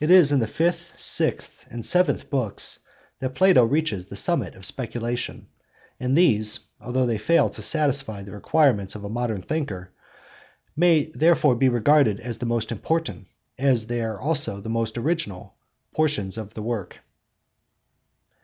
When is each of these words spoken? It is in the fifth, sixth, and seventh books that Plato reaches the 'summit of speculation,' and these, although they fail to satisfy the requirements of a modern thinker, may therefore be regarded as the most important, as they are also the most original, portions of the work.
It 0.00 0.10
is 0.10 0.32
in 0.32 0.40
the 0.40 0.48
fifth, 0.48 0.94
sixth, 0.98 1.64
and 1.70 1.86
seventh 1.86 2.28
books 2.28 2.80
that 3.20 3.36
Plato 3.36 3.64
reaches 3.64 4.06
the 4.06 4.16
'summit 4.16 4.56
of 4.56 4.64
speculation,' 4.64 5.46
and 6.00 6.18
these, 6.18 6.58
although 6.80 7.06
they 7.06 7.18
fail 7.18 7.48
to 7.50 7.62
satisfy 7.62 8.24
the 8.24 8.32
requirements 8.32 8.96
of 8.96 9.04
a 9.04 9.08
modern 9.08 9.42
thinker, 9.42 9.92
may 10.74 11.04
therefore 11.14 11.54
be 11.54 11.68
regarded 11.68 12.18
as 12.18 12.38
the 12.38 12.46
most 12.46 12.72
important, 12.72 13.28
as 13.56 13.86
they 13.86 14.00
are 14.02 14.18
also 14.18 14.60
the 14.60 14.68
most 14.68 14.98
original, 14.98 15.54
portions 15.94 16.36
of 16.36 16.54
the 16.54 16.62
work. 16.62 16.98